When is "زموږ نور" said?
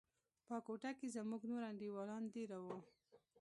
1.15-1.63